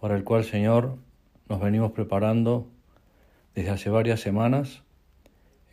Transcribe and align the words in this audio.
para 0.00 0.16
el 0.16 0.24
cual, 0.24 0.44
Señor, 0.44 0.96
nos 1.48 1.60
venimos 1.60 1.92
preparando 1.92 2.68
desde 3.54 3.70
hace 3.70 3.90
varias 3.90 4.20
semanas 4.20 4.82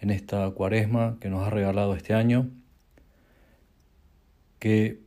en 0.02 0.10
esta 0.10 0.50
cuaresma 0.52 1.18
que 1.20 1.30
nos 1.30 1.46
ha 1.46 1.50
regalado 1.50 1.96
este 1.96 2.14
año, 2.14 2.50
que 4.60 5.00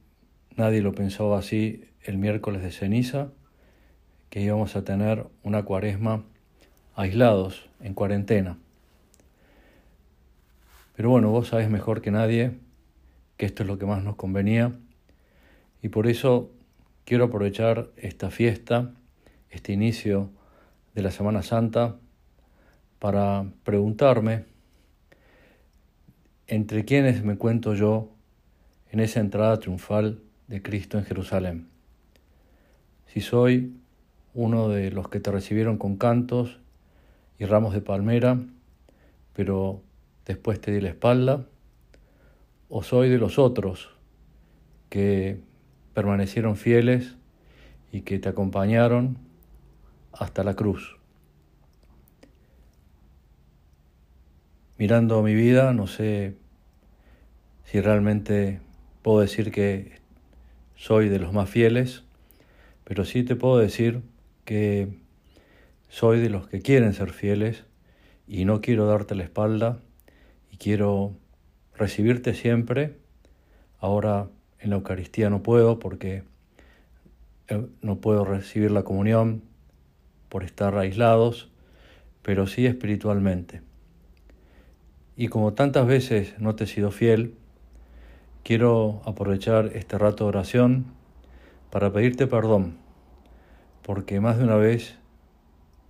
nadie 0.57 0.83
lo 0.83 0.93
pensaba 0.93 1.39
así 1.39 1.85
el 2.03 2.19
miércoles 2.19 2.63
de 2.63 2.71
ceniza, 2.71 3.29
que 4.31 4.41
íbamos 4.41 4.77
a 4.77 4.85
tener 4.85 5.27
una 5.43 5.65
cuaresma 5.65 6.25
aislados, 6.95 7.69
en 7.81 7.95
cuarentena. 7.95 8.59
Pero 10.97 11.11
bueno, 11.11 11.31
vos 11.31 11.49
sabes 11.49 11.71
mejor 11.71 12.03
que 12.03 12.11
nadie 12.11 12.59
que 13.37 13.47
esto 13.47 13.63
es 13.63 13.69
lo 13.69 13.79
que 13.79 13.87
más 13.87 14.03
nos 14.03 14.17
convenía 14.17 14.73
y 15.81 15.91
por 15.91 16.09
eso 16.09 16.51
quiero 17.05 17.25
aprovechar 17.25 17.91
esta 17.97 18.31
fiesta, 18.31 18.93
este 19.51 19.73
inicio 19.73 20.31
de 20.95 21.03
la 21.03 21.11
Semana 21.11 21.43
Santa, 21.43 21.97
para 22.99 23.47
preguntarme 23.65 24.45
entre 26.47 26.85
quiénes 26.85 27.23
me 27.23 27.37
cuento 27.37 27.75
yo 27.75 28.11
en 28.91 29.01
esa 29.01 29.21
entrada 29.21 29.59
triunfal 29.59 30.21
de 30.49 30.63
Cristo 30.63 30.99
en 30.99 31.05
Jerusalén. 31.05 31.69
Si 33.07 33.21
soy 33.21 33.77
uno 34.35 34.69
de 34.69 34.91
los 34.91 35.09
que 35.09 35.21
te 35.21 35.31
recibieron 35.31 35.79
con 35.79 35.97
cantos 35.97 36.59
y 37.39 37.45
ramos 37.45 37.75
de 37.75 37.81
palmera, 37.81 38.39
pero 39.35 39.83
después 40.27 40.61
te 40.61 40.73
di 40.73 40.81
la 40.81 40.89
espalda, 40.89 41.47
o 42.69 42.83
soy 42.83 43.09
de 43.09 43.19
los 43.19 43.39
otros 43.39 43.91
que 44.89 45.41
permanecieron 45.95 46.57
fieles 46.57 47.17
y 47.93 48.03
que 48.03 48.19
te 48.19 48.29
acompañaron 48.29 49.28
hasta 50.13 50.45
la 50.45 50.55
cruz. 50.55 50.97
Mirando 54.77 55.23
mi 55.23 55.35
vida, 55.35 55.73
no 55.73 55.87
sé 55.87 56.37
si 57.65 57.81
realmente 57.81 58.61
puedo 59.03 59.21
decir 59.21 59.51
que 59.51 59.99
soy 60.77 61.09
de 61.09 61.19
los 61.19 61.33
más 61.33 61.51
fieles, 61.51 62.05
pero 62.85 63.05
sí 63.05 63.25
te 63.25 63.37
puedo 63.37 63.59
decir 63.59 64.03
que 64.45 64.89
soy 65.89 66.21
de 66.21 66.31
los 66.31 66.49
que 66.49 66.63
quieren 66.63 66.95
ser 66.95 67.13
fieles 67.13 67.65
y 68.27 68.45
no 68.45 68.61
quiero 68.61 68.87
darte 68.87 69.15
la 69.15 69.25
espalda 69.25 69.81
y 70.53 70.59
quiero 70.59 71.17
recibirte 71.75 72.35
siempre. 72.35 72.97
Ahora 73.81 74.29
en 74.61 74.71
la 74.71 74.77
Eucaristía 74.77 75.31
no 75.31 75.43
puedo 75.43 75.79
porque 75.79 76.23
eh, 77.49 77.67
no 77.83 78.01
puedo 78.01 78.25
recibir 78.25 78.71
la 78.71 78.85
comunión 78.85 79.43
por 80.29 80.45
estar 80.45 80.77
aislados, 80.77 81.51
pero 82.23 82.47
sí 82.47 82.67
espiritualmente. 82.67 83.63
Y 85.17 85.29
como 85.29 85.55
tantas 85.55 85.87
veces 85.87 86.39
no 86.39 86.55
te 86.55 86.65
he 86.65 86.67
sido 86.67 86.91
fiel, 86.91 87.35
quiero 88.45 89.03
aprovechar 89.05 89.73
este 89.75 89.99
rato 89.99 90.25
de 90.25 90.29
oración 90.29 90.87
para 91.71 91.93
pedirte 91.93 92.27
perdón, 92.27 92.77
porque 93.83 94.21
más 94.21 94.39
de 94.39 94.45
una 94.45 94.57
vez, 94.57 94.97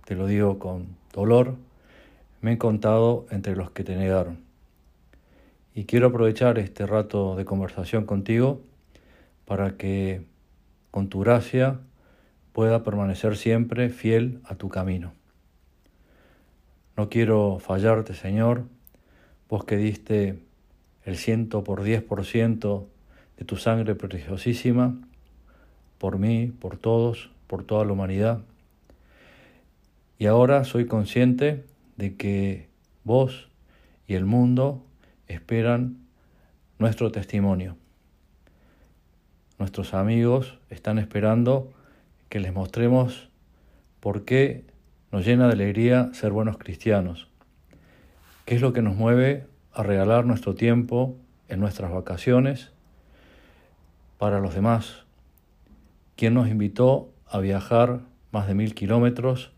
te 0.05 0.15
lo 0.15 0.25
digo 0.25 0.59
con 0.59 0.97
dolor, 1.13 1.57
me 2.41 2.53
he 2.53 2.57
contado 2.57 3.25
entre 3.31 3.55
los 3.55 3.71
que 3.71 3.83
te 3.83 3.95
negaron. 3.95 4.39
Y 5.75 5.85
quiero 5.85 6.07
aprovechar 6.07 6.57
este 6.57 6.85
rato 6.85 7.35
de 7.35 7.45
conversación 7.45 8.05
contigo 8.05 8.61
para 9.45 9.77
que 9.77 10.25
con 10.91 11.09
tu 11.09 11.19
gracia 11.19 11.79
pueda 12.53 12.83
permanecer 12.83 13.37
siempre 13.37 13.89
fiel 13.89 14.41
a 14.45 14.55
tu 14.55 14.69
camino. 14.69 15.13
No 16.97 17.09
quiero 17.09 17.59
fallarte, 17.59 18.13
Señor, 18.13 18.65
vos 19.47 19.63
que 19.63 19.77
diste 19.77 20.39
el 21.03 21.17
ciento 21.17 21.63
por 21.63 21.83
diez 21.83 22.03
por 22.03 22.25
ciento 22.25 22.89
de 23.37 23.45
tu 23.45 23.55
sangre 23.55 23.95
preciosísima, 23.95 24.99
por 25.97 26.17
mí, 26.17 26.47
por 26.59 26.77
todos, 26.77 27.31
por 27.47 27.63
toda 27.63 27.85
la 27.85 27.93
humanidad. 27.93 28.41
Y 30.17 30.25
ahora 30.25 30.65
soy 30.65 30.85
consciente 30.85 31.65
de 31.95 32.15
que 32.15 32.67
vos 33.03 33.49
y 34.07 34.15
el 34.15 34.25
mundo 34.25 34.83
esperan 35.27 35.97
nuestro 36.79 37.11
testimonio. 37.11 37.77
Nuestros 39.57 39.93
amigos 39.93 40.59
están 40.69 40.99
esperando 40.99 41.73
que 42.29 42.39
les 42.39 42.53
mostremos 42.53 43.29
por 43.99 44.23
qué 44.23 44.63
nos 45.11 45.25
llena 45.25 45.47
de 45.47 45.53
alegría 45.53 46.11
ser 46.13 46.31
buenos 46.31 46.57
cristianos. 46.57 47.27
¿Qué 48.45 48.55
es 48.55 48.61
lo 48.61 48.71
que 48.71 48.81
nos 48.81 48.95
mueve 48.95 49.47
a 49.73 49.83
regalar 49.83 50.25
nuestro 50.25 50.55
tiempo 50.55 51.17
en 51.47 51.59
nuestras 51.59 51.91
vacaciones 51.91 52.71
para 54.17 54.39
los 54.39 54.53
demás? 54.53 55.05
¿Quién 56.15 56.35
nos 56.35 56.49
invitó 56.49 57.11
a 57.27 57.39
viajar 57.39 58.01
más 58.31 58.47
de 58.47 58.53
mil 58.53 58.75
kilómetros 58.75 59.51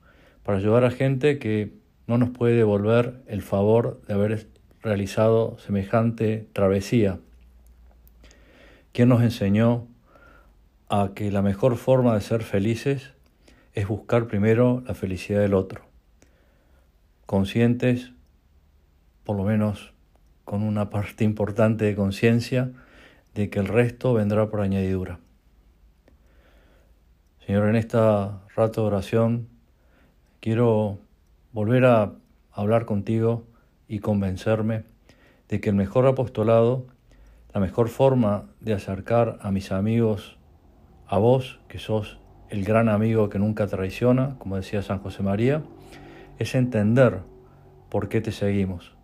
para 0.44 0.58
ayudar 0.58 0.86
a 0.86 0.92
gente 0.92 1.40
que 1.40 1.74
no 2.08 2.18
nos 2.18 2.30
puede 2.30 2.56
devolver 2.56 3.22
el 3.28 3.42
favor 3.42 4.02
de 4.08 4.14
haber 4.14 4.48
realizado 4.82 5.58
semejante 5.60 6.48
travesía? 6.54 7.20
¿Quién 8.94 9.10
nos 9.10 9.22
enseñó 9.22 9.88
a 10.94 11.14
que 11.16 11.32
la 11.32 11.42
mejor 11.42 11.78
forma 11.78 12.14
de 12.16 12.20
ser 12.20 12.44
felices 12.44 13.14
es 13.72 13.88
buscar 13.88 14.28
primero 14.28 14.84
la 14.86 14.94
felicidad 14.94 15.40
del 15.40 15.54
otro? 15.54 15.86
Conscientes, 17.26 18.12
por 19.24 19.38
lo 19.38 19.46
menos 19.46 19.94
con 20.44 20.64
una 20.64 20.90
parte 20.90 21.24
importante 21.24 21.86
de 21.86 21.96
conciencia, 21.96 22.74
de 23.34 23.50
que 23.50 23.60
el 23.60 23.70
resto 23.70 24.14
vendrá 24.14 24.50
por 24.50 24.60
añadidura. 24.60 25.22
Señor, 27.48 27.70
en 27.70 27.78
esta 27.78 28.42
rato 28.54 28.82
de 28.82 28.88
oración 28.88 29.48
quiero 30.42 31.00
volver 31.54 31.86
a 31.86 32.16
hablar 32.52 32.84
contigo 32.84 33.46
y 33.88 34.00
convencerme 34.00 34.84
de 35.48 35.62
que 35.62 35.70
el 35.70 35.76
mejor 35.76 36.06
apostolado, 36.06 36.86
la 37.54 37.62
mejor 37.62 37.88
forma 37.88 38.50
de 38.60 38.74
acercar 38.74 39.40
a 39.42 39.52
mis 39.52 39.72
amigos 39.72 40.38
a 41.12 41.18
vos, 41.18 41.60
que 41.68 41.78
sos 41.78 42.20
el 42.50 42.64
gran 42.64 42.88
amigo 42.88 43.28
que 43.28 43.38
nunca 43.38 43.68
traiciona, 43.68 44.38
como 44.40 44.56
decía 44.56 44.82
San 44.82 45.00
José 45.00 45.24
María, 45.24 45.62
es 46.40 46.56
entender 46.56 47.20
por 47.90 48.08
qué 48.08 48.22
te 48.22 48.32
seguimos. 48.32 48.96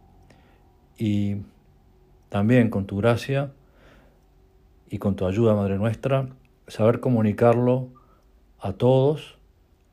Y 0.97 1.41
también 2.29 2.69
con 2.69 2.85
tu 2.85 2.95
gracia 2.95 3.51
y 4.89 4.99
con 4.99 5.17
tu 5.17 5.25
ayuda, 5.25 5.53
Madre 5.53 5.77
nuestra, 5.77 6.29
saber 6.67 7.01
comunicarlo 7.01 7.89
a 8.57 8.71
todos, 8.71 9.37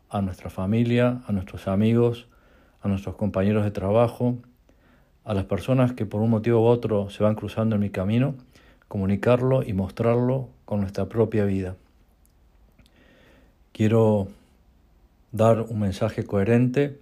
a 0.09 0.23
nuestra 0.23 0.51
familia, 0.51 1.21
a 1.27 1.33
nuestros 1.33 1.67
amigos, 1.67 2.29
a 2.81 2.87
nuestros 2.87 3.17
compañeros 3.17 3.65
de 3.65 3.73
trabajo, 3.73 4.37
a 5.25 5.35
las 5.35 5.47
personas 5.47 5.95
que 5.95 6.07
por 6.07 6.21
un 6.21 6.31
motivo 6.31 6.61
u 6.61 6.67
otro 6.67 7.11
se 7.11 7.25
van 7.25 7.35
cruzando 7.35 7.75
en 7.75 7.81
mi 7.81 7.91
camino, 7.91 8.37
comunicarlo 8.87 9.65
y 9.65 9.73
mostrarlo 9.73 10.51
con 10.65 10.81
nuestra 10.81 11.07
propia 11.09 11.45
vida. 11.45 11.75
Quiero 13.75 14.29
dar 15.33 15.63
un 15.63 15.81
mensaje 15.81 16.23
coherente 16.23 17.01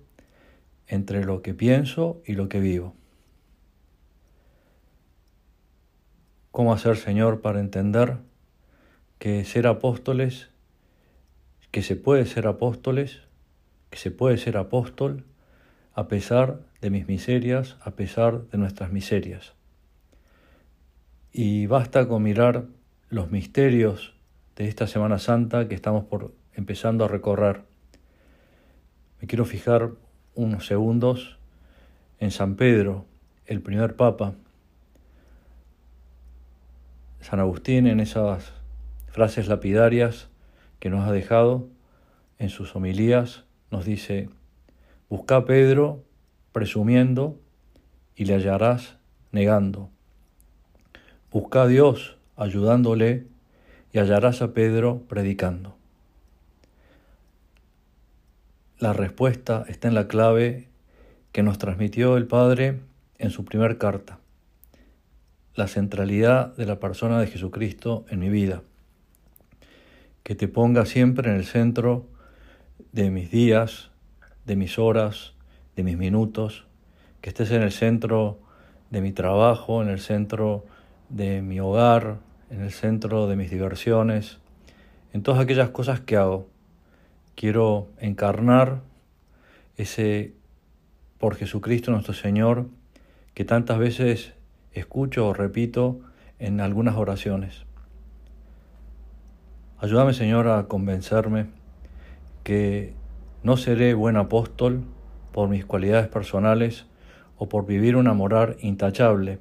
entre 0.87 1.23
lo 1.23 1.43
que 1.43 1.53
pienso 1.53 2.23
y 2.25 2.33
lo 2.33 2.49
que 2.49 2.61
vivo. 2.61 2.95
¿Cómo 6.51 6.73
hacer, 6.73 6.97
Señor, 6.97 7.43
para 7.43 7.61
entender 7.61 8.17
que 9.19 9.45
ser 9.45 9.67
apóstoles, 9.67 10.49
que 11.73 11.83
se 11.83 11.95
puede 11.95 12.25
ser 12.25 12.47
apóstoles, 12.47 13.21
que 13.91 13.99
se 13.99 14.11
puede 14.11 14.39
ser 14.39 14.57
apóstol, 14.57 15.27
a 15.93 16.09
pesar 16.09 16.61
de 16.81 16.89
mis 16.89 17.07
miserias, 17.07 17.77
a 17.83 17.91
pesar 17.91 18.49
de 18.49 18.57
nuestras 18.57 18.91
miserias. 18.91 19.53
Y 21.35 21.67
basta 21.67 22.09
con 22.09 22.23
mirar 22.23 22.65
los 23.11 23.31
misterios 23.31 24.15
de 24.57 24.69
esta 24.69 24.87
Semana 24.87 25.19
Santa 25.19 25.69
que 25.69 25.75
estamos 25.75 26.05
por 26.05 26.33
empezando 26.55 27.05
a 27.05 27.09
recorrer. 27.09 27.63
Me 29.21 29.29
quiero 29.29 29.45
fijar 29.45 29.93
unos 30.35 30.67
segundos 30.67 31.39
en 32.19 32.31
San 32.31 32.57
Pedro, 32.57 33.05
el 33.47 33.61
primer 33.61 33.97
papa. 33.97 34.35
San 37.21 37.41
Agustín 37.41 37.87
en 37.87 38.01
esas 38.01 38.53
frases 39.09 39.49
lapidarias 39.49 40.29
que 40.81 40.91
nos 40.91 41.07
ha 41.07 41.13
dejado 41.13 41.69
en 42.39 42.51
sus 42.51 42.75
homilías 42.75 43.45
nos 43.71 43.85
dice, 43.85 44.29
busca 45.09 45.37
a 45.37 45.45
Pedro 45.45 46.03
presumiendo 46.53 47.39
y 48.17 48.25
le 48.25 48.35
hallarás 48.35 48.97
negando. 49.31 49.91
Busca 51.31 51.63
a 51.63 51.67
Dios 51.67 52.19
ayudándole 52.37 53.27
y 53.93 53.99
hallarás 53.99 54.43
a 54.43 54.53
Pedro 54.53 55.03
predicando. 55.09 55.77
La 58.83 58.93
respuesta 58.93 59.65
está 59.69 59.87
en 59.87 59.95
la 59.95 60.09
clave 60.09 60.67
que 61.31 61.45
nos 61.45 61.57
transmitió 61.57 62.17
el 62.17 62.27
Padre 62.27 62.81
en 63.17 63.31
su 63.31 63.45
primer 63.45 63.79
carta, 63.79 64.19
la 65.55 65.69
centralidad 65.69 66.57
de 66.57 66.67
la 66.67 66.81
persona 66.81 67.21
de 67.21 67.29
Jesucristo 67.29 68.05
en 68.09 68.19
mi 68.19 68.29
vida, 68.29 68.63
que 70.25 70.35
te 70.35 70.49
ponga 70.49 70.85
siempre 70.85 71.31
en 71.31 71.37
el 71.37 71.45
centro 71.45 72.07
de 72.91 73.13
mis 73.13 73.31
días, 73.31 73.93
de 74.47 74.57
mis 74.57 74.81
horas, 74.81 75.35
de 75.77 75.85
mis 75.85 75.97
minutos, 75.97 76.67
que 77.21 77.31
estés 77.31 77.53
en 77.53 77.63
el 77.63 77.71
centro 77.71 78.41
de 78.91 79.01
mi 79.01 79.13
trabajo, 79.13 79.81
en 79.81 79.91
el 79.91 80.01
centro 80.01 80.65
de 81.09 81.41
mi 81.41 81.61
hogar, 81.61 82.17
en 82.51 82.63
el 82.63 82.73
centro 82.73 83.29
de 83.29 83.37
mis 83.37 83.49
diversiones, 83.49 84.39
en 85.13 85.23
todas 85.23 85.41
aquellas 85.41 85.71
cosas 85.71 86.01
que 86.01 86.17
hago. 86.17 86.52
Quiero 87.35 87.89
encarnar 87.99 88.83
ese 89.77 90.35
por 91.19 91.37
Jesucristo 91.37 91.91
nuestro 91.91 92.15
Señor 92.15 92.67
que 93.35 93.45
tantas 93.45 93.79
veces 93.79 94.35
escucho 94.73 95.29
o 95.29 95.35
repito 95.35 96.01
en 96.39 96.61
algunas 96.61 96.97
oraciones. 96.97 97.65
Ayúdame 99.79 100.15
Señor 100.15 100.49
a 100.49 100.69
convencerme 100.69 101.47
que 102.45 102.95
no 103.43 103.57
seré 103.57 103.95
buen 103.95 104.17
apóstol 104.17 104.85
por 105.33 105.49
mis 105.49 105.65
cualidades 105.65 106.09
personales 106.09 106.87
o 107.39 107.49
por 107.49 107.67
vivir 107.67 107.97
una 107.97 108.15
moral 108.15 108.57
intachable, 108.61 109.41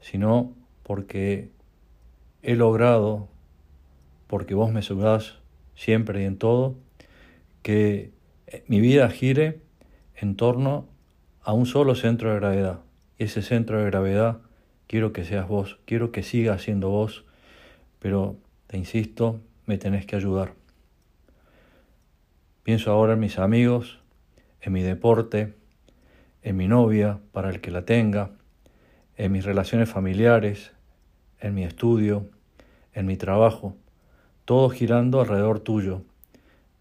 sino 0.00 0.54
porque 0.82 1.50
he 2.42 2.54
logrado, 2.54 3.28
porque 4.26 4.54
vos 4.54 4.70
me 4.70 4.80
ayudás 4.80 5.38
siempre 5.74 6.22
y 6.22 6.26
en 6.26 6.38
todo, 6.38 6.76
que 7.66 8.12
mi 8.68 8.78
vida 8.78 9.10
gire 9.10 9.60
en 10.14 10.36
torno 10.36 10.86
a 11.42 11.52
un 11.52 11.66
solo 11.66 11.96
centro 11.96 12.30
de 12.30 12.36
gravedad. 12.36 12.78
Y 13.18 13.24
ese 13.24 13.42
centro 13.42 13.80
de 13.80 13.86
gravedad 13.86 14.38
quiero 14.86 15.12
que 15.12 15.24
seas 15.24 15.48
vos, 15.48 15.80
quiero 15.84 16.12
que 16.12 16.22
siga 16.22 16.60
siendo 16.60 16.90
vos, 16.90 17.24
pero 17.98 18.36
te 18.68 18.76
insisto, 18.76 19.40
me 19.64 19.78
tenés 19.78 20.06
que 20.06 20.14
ayudar. 20.14 20.54
Pienso 22.62 22.92
ahora 22.92 23.14
en 23.14 23.18
mis 23.18 23.36
amigos, 23.36 23.98
en 24.60 24.72
mi 24.72 24.82
deporte, 24.82 25.56
en 26.42 26.56
mi 26.56 26.68
novia, 26.68 27.18
para 27.32 27.50
el 27.50 27.60
que 27.60 27.72
la 27.72 27.84
tenga, 27.84 28.30
en 29.16 29.32
mis 29.32 29.44
relaciones 29.44 29.90
familiares, 29.90 30.70
en 31.40 31.52
mi 31.56 31.64
estudio, 31.64 32.30
en 32.92 33.06
mi 33.06 33.16
trabajo, 33.16 33.76
todo 34.44 34.70
girando 34.70 35.20
alrededor 35.20 35.58
tuyo, 35.58 36.04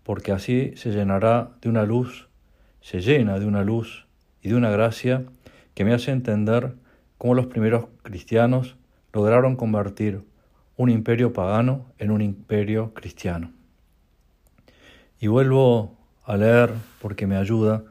porque 0.06 0.31
así 0.31 0.72
se 0.75 0.92
llenará 0.92 1.50
de 1.62 1.68
una 1.68 1.84
luz, 1.84 2.30
se 2.80 3.02
llena 3.02 3.40
de 3.40 3.48
una 3.48 3.63
luz 3.63 4.06
y 4.40 4.50
de 4.50 4.56
una 4.56 4.69
gracia 4.69 5.25
que 5.74 5.84
me 5.84 5.94
hace 5.94 6.12
entender 6.12 6.75
cómo 7.18 7.34
los 7.34 7.48
primeros 7.48 7.88
cristianos 8.04 8.78
lograron 9.12 9.56
convertir 9.56 10.22
un 10.78 10.92
imperio 10.92 11.34
pagano 11.34 11.88
en 11.98 12.12
un 12.12 12.22
imperio 12.22 12.94
cristiano. 12.94 13.52
Y 15.19 15.25
vuelvo 15.25 15.98
a 16.24 16.38
leer, 16.38 16.72
porque 17.02 17.25
me 17.25 17.38
ayuda, 17.38 17.84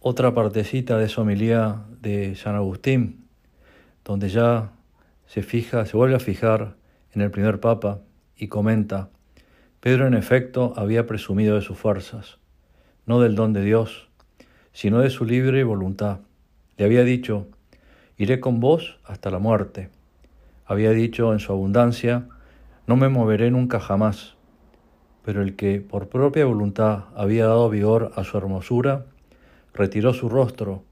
otra 0.00 0.34
partecita 0.34 0.98
de 0.98 1.04
esa 1.04 1.20
homilía 1.20 1.84
de 2.00 2.34
San 2.34 2.56
Agustín, 2.56 3.28
donde 4.04 4.28
ya 4.28 4.72
se 5.26 5.42
fija, 5.42 5.86
se 5.86 5.96
vuelve 5.96 6.16
a 6.16 6.20
fijar 6.20 6.74
en 7.12 7.22
el 7.22 7.30
primer 7.30 7.60
papa 7.60 8.00
y 8.36 8.48
comenta, 8.48 9.10
Pedro 9.86 10.08
en 10.08 10.14
efecto 10.14 10.72
había 10.74 11.06
presumido 11.06 11.54
de 11.54 11.60
sus 11.60 11.78
fuerzas, 11.78 12.38
no 13.06 13.20
del 13.20 13.36
don 13.36 13.52
de 13.52 13.62
Dios, 13.62 14.08
sino 14.72 14.98
de 14.98 15.10
su 15.10 15.24
libre 15.24 15.62
voluntad. 15.62 16.22
Le 16.76 16.86
había 16.86 17.04
dicho, 17.04 17.46
iré 18.16 18.40
con 18.40 18.58
vos 18.58 18.98
hasta 19.04 19.30
la 19.30 19.38
muerte. 19.38 19.90
Había 20.64 20.90
dicho 20.90 21.32
en 21.32 21.38
su 21.38 21.52
abundancia, 21.52 22.26
no 22.88 22.96
me 22.96 23.08
moveré 23.08 23.52
nunca 23.52 23.78
jamás. 23.78 24.34
Pero 25.24 25.40
el 25.40 25.54
que 25.54 25.80
por 25.80 26.08
propia 26.08 26.46
voluntad 26.46 27.04
había 27.14 27.46
dado 27.46 27.70
vigor 27.70 28.10
a 28.16 28.24
su 28.24 28.36
hermosura, 28.36 29.06
retiró 29.72 30.14
su 30.14 30.28
rostro, 30.28 30.82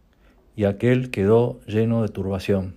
y 0.54 0.66
aquel 0.66 1.10
quedó 1.10 1.58
lleno 1.66 2.02
de 2.02 2.10
turbación. 2.10 2.76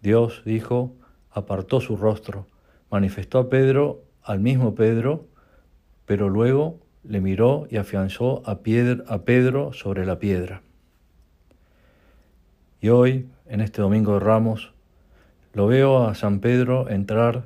Dios, 0.00 0.42
dijo, 0.44 0.94
apartó 1.32 1.80
su 1.80 1.96
rostro, 1.96 2.46
manifestó 2.88 3.40
a 3.40 3.50
Pedro, 3.50 4.05
al 4.26 4.40
mismo 4.40 4.74
Pedro, 4.74 5.26
pero 6.04 6.28
luego 6.28 6.80
le 7.04 7.20
miró 7.20 7.68
y 7.70 7.76
afianzó 7.76 8.42
a, 8.44 8.58
a 9.06 9.18
Pedro 9.22 9.72
sobre 9.72 10.04
la 10.04 10.18
piedra. 10.18 10.62
Y 12.80 12.88
hoy, 12.88 13.28
en 13.46 13.60
este 13.60 13.80
Domingo 13.80 14.14
de 14.14 14.20
Ramos, 14.20 14.72
lo 15.54 15.68
veo 15.68 16.06
a 16.06 16.14
San 16.14 16.40
Pedro 16.40 16.90
entrar 16.90 17.44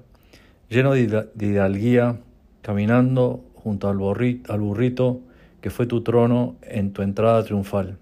lleno 0.68 0.92
de 0.92 1.28
hidalguía, 1.38 2.18
caminando 2.62 3.44
junto 3.54 3.88
al 3.88 3.98
burrito 3.98 5.20
que 5.60 5.70
fue 5.70 5.86
tu 5.86 6.02
trono 6.02 6.56
en 6.62 6.92
tu 6.92 7.02
entrada 7.02 7.44
triunfal. 7.44 7.98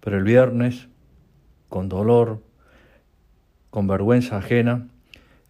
Pero 0.00 0.18
el 0.18 0.24
viernes, 0.24 0.88
con 1.68 1.88
dolor, 1.88 2.42
con 3.70 3.86
vergüenza 3.86 4.36
ajena, 4.36 4.88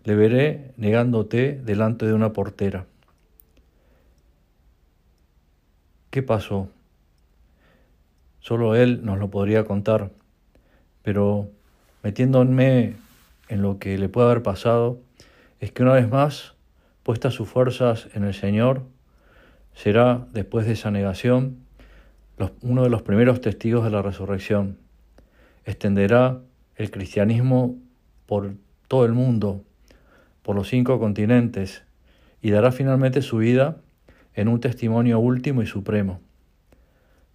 le 0.04 0.14
veré 0.14 0.72
negándote 0.76 1.60
delante 1.64 2.06
de 2.06 2.14
una 2.14 2.32
portera. 2.32 2.86
¿Qué 6.10 6.22
pasó? 6.22 6.68
Solo 8.40 8.74
él 8.74 9.04
nos 9.04 9.18
lo 9.18 9.30
podría 9.30 9.64
contar, 9.64 10.10
pero 11.02 11.48
metiéndome 12.02 12.96
en 13.48 13.62
lo 13.62 13.78
que 13.78 13.96
le 13.96 14.08
puede 14.08 14.30
haber 14.30 14.42
pasado, 14.42 14.98
es 15.60 15.72
que 15.72 15.82
una 15.82 15.94
vez 15.94 16.08
más, 16.08 16.54
puestas 17.02 17.34
sus 17.34 17.48
fuerzas 17.48 18.08
en 18.14 18.24
el 18.24 18.34
Señor, 18.34 18.82
será, 19.74 20.26
después 20.32 20.66
de 20.66 20.72
esa 20.72 20.90
negación, 20.90 21.64
uno 22.62 22.82
de 22.82 22.90
los 22.90 23.02
primeros 23.02 23.40
testigos 23.40 23.84
de 23.84 23.90
la 23.90 24.02
resurrección. 24.02 24.78
Extenderá 25.64 26.40
el 26.76 26.90
cristianismo 26.90 27.76
por 28.26 28.54
todo 28.88 29.04
el 29.04 29.12
mundo, 29.12 29.64
por 30.42 30.56
los 30.56 30.68
cinco 30.68 30.98
continentes, 30.98 31.84
y 32.40 32.50
dará 32.50 32.72
finalmente 32.72 33.22
su 33.22 33.38
vida 33.38 33.76
en 34.34 34.48
un 34.48 34.60
testimonio 34.60 35.20
último 35.20 35.62
y 35.62 35.66
supremo. 35.66 36.20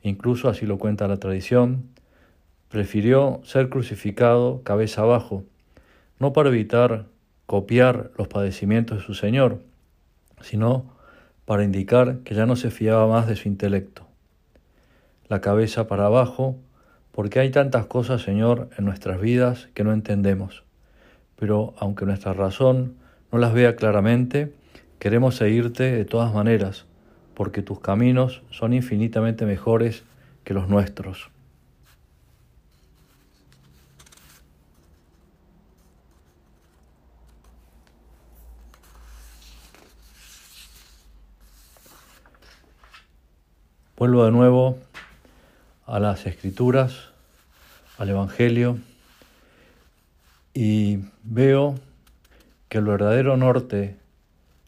Incluso 0.02 0.50
así 0.50 0.66
lo 0.66 0.78
cuenta 0.78 1.08
la 1.08 1.18
tradición, 1.18 1.86
prefirió 2.70 3.40
ser 3.44 3.70
crucificado 3.70 4.62
cabeza 4.64 5.02
abajo, 5.02 5.44
no 6.20 6.34
para 6.34 6.50
evitar 6.50 7.06
copiar 7.46 8.12
los 8.18 8.28
padecimientos 8.28 8.98
de 8.98 9.04
su 9.04 9.14
Señor, 9.14 9.62
sino 10.42 10.94
para 11.46 11.64
indicar 11.64 12.20
que 12.20 12.36
ya 12.36 12.46
no 12.46 12.58
se 12.58 12.72
fiaba 12.72 13.08
más 13.08 13.28
de 13.28 13.38
su 13.38 13.48
intelecto. 13.48 14.06
La 15.30 15.40
cabeza 15.40 15.88
para 15.88 16.08
abajo, 16.08 16.58
porque 17.14 17.40
hay 17.40 17.52
tantas 17.52 17.86
cosas, 17.86 18.22
Señor, 18.22 18.70
en 18.78 18.86
nuestras 18.86 19.22
vidas 19.22 19.70
que 19.74 19.86
no 19.86 19.94
entendemos 19.94 20.67
pero 21.38 21.74
aunque 21.78 22.06
nuestra 22.06 22.34
razón 22.34 22.96
no 23.32 23.38
las 23.40 23.54
vea 23.54 23.76
claramente, 23.76 24.54
queremos 25.00 25.36
seguirte 25.36 25.92
de 25.92 26.06
todas 26.06 26.34
maneras, 26.34 26.86
porque 27.34 27.62
tus 27.62 27.80
caminos 27.80 28.42
son 28.50 28.74
infinitamente 28.74 29.46
mejores 29.46 30.04
que 30.44 30.54
los 30.54 30.68
nuestros. 30.68 31.30
Vuelvo 43.98 44.26
de 44.26 44.32
nuevo 44.32 44.78
a 45.88 46.00
las 46.00 46.28
escrituras, 46.28 47.10
al 47.98 48.10
Evangelio 48.10 48.78
y 50.60 51.02
veo 51.22 51.76
que 52.68 52.80
el 52.80 52.86
verdadero 52.86 53.38
norte 53.38 53.96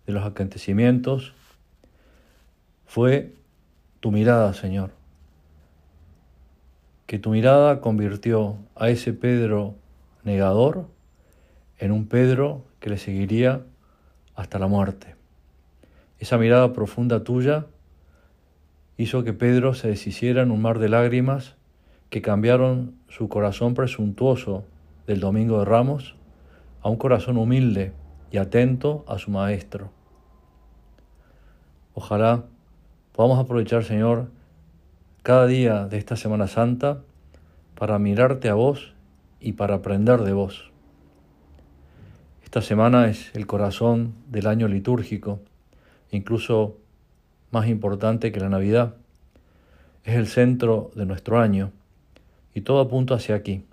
de 0.05 0.13
los 0.13 0.23
acontecimientos 0.23 1.33
fue 2.85 3.33
tu 3.99 4.11
mirada, 4.11 4.53
Señor. 4.53 4.91
Que 7.07 7.17
tu 7.17 7.31
mirada 7.31 7.81
convirtió 7.81 8.57
a 8.75 8.89
ese 8.91 9.13
Pedro 9.13 9.73
negador 10.23 10.85
en 11.79 11.91
un 11.91 12.05
Pedro 12.05 12.61
que 12.79 12.91
le 12.91 12.99
seguiría 12.99 13.63
hasta 14.35 14.59
la 14.59 14.67
muerte. 14.67 15.15
Esa 16.19 16.37
mirada 16.37 16.71
profunda 16.71 17.23
tuya 17.23 17.65
hizo 18.97 19.23
que 19.23 19.33
Pedro 19.33 19.73
se 19.73 19.87
deshiciera 19.87 20.43
en 20.43 20.51
un 20.51 20.61
mar 20.61 20.77
de 20.77 20.89
lágrimas 20.89 21.55
que 22.11 22.21
cambiaron 22.21 22.93
su 23.07 23.27
corazón 23.27 23.73
presuntuoso 23.73 24.65
del 25.09 25.21
Domingo 25.21 25.57
de 25.57 25.65
Ramos 25.65 26.13
a 26.83 26.89
un 26.89 26.97
corazón 26.97 27.37
humilde 27.37 27.93
y 28.29 28.37
atento 28.37 29.03
a 29.07 29.17
su 29.17 29.31
Maestro. 29.31 29.89
Ojalá 31.95 32.43
podamos 33.13 33.39
aprovechar, 33.39 33.83
Señor, 33.83 34.29
cada 35.23 35.47
día 35.47 35.87
de 35.87 35.97
esta 35.97 36.15
Semana 36.15 36.45
Santa 36.45 37.01
para 37.73 37.97
mirarte 37.97 38.49
a 38.49 38.53
vos 38.53 38.93
y 39.39 39.53
para 39.53 39.73
aprender 39.73 40.19
de 40.19 40.33
vos. 40.33 40.69
Esta 42.43 42.61
semana 42.61 43.09
es 43.09 43.33
el 43.33 43.47
corazón 43.47 44.13
del 44.27 44.45
año 44.45 44.67
litúrgico, 44.67 45.39
incluso 46.11 46.77
más 47.49 47.67
importante 47.67 48.31
que 48.31 48.41
la 48.41 48.49
Navidad. 48.49 48.93
Es 50.03 50.13
el 50.17 50.27
centro 50.27 50.91
de 50.93 51.07
nuestro 51.07 51.39
año 51.39 51.71
y 52.53 52.61
todo 52.61 52.79
apunta 52.79 53.15
hacia 53.15 53.33
aquí. 53.33 53.63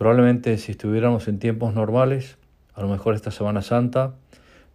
Probablemente 0.00 0.56
si 0.56 0.72
estuviéramos 0.72 1.28
en 1.28 1.38
tiempos 1.38 1.74
normales, 1.74 2.38
a 2.72 2.80
lo 2.80 2.88
mejor 2.88 3.14
esta 3.14 3.30
Semana 3.30 3.60
Santa 3.60 4.14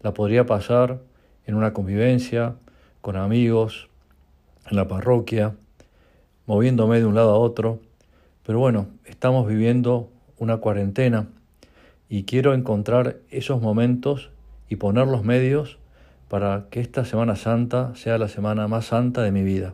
la 0.03 0.13
podría 0.13 0.45
pasar 0.45 0.99
en 1.47 1.55
una 1.55 1.73
convivencia 1.73 2.53
con 3.01 3.15
amigos, 3.15 3.89
en 4.69 4.77
la 4.77 4.87
parroquia, 4.87 5.55
moviéndome 6.45 6.99
de 6.99 7.07
un 7.07 7.15
lado 7.15 7.31
a 7.31 7.39
otro. 7.39 7.79
Pero 8.45 8.59
bueno, 8.59 8.85
estamos 9.05 9.47
viviendo 9.47 10.11
una 10.37 10.57
cuarentena 10.57 11.27
y 12.07 12.25
quiero 12.25 12.53
encontrar 12.53 13.17
esos 13.31 13.59
momentos 13.59 14.29
y 14.69 14.75
poner 14.75 15.07
los 15.07 15.23
medios 15.23 15.79
para 16.27 16.67
que 16.69 16.81
esta 16.81 17.03
Semana 17.03 17.35
Santa 17.35 17.95
sea 17.95 18.19
la 18.19 18.27
semana 18.27 18.67
más 18.67 18.85
santa 18.85 19.23
de 19.23 19.31
mi 19.31 19.41
vida. 19.41 19.73